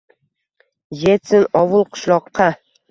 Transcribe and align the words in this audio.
Etsin 1.13 1.43
ovul-qishloqqa. 1.61 2.49